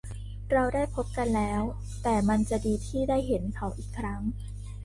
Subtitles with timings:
[0.51, 1.61] เราได้พบกันแล้ว
[2.03, 4.21] แต่มันจะดีที่ได้เห็นเขาอีกครั้ง